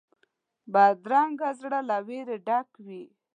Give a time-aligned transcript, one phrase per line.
[0.73, 3.03] بدرنګه زړه له وېرې ډک وي